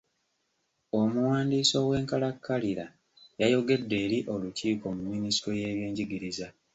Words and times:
Omuwandiisi 0.99 1.75
ow'enkalakkalira 1.83 2.85
yayogedde 3.41 3.95
eri 4.05 4.19
olukiiko 4.33 4.85
mu 4.97 5.03
minisitule 5.13 5.57
y'ebyenjigiriza. 5.63 6.47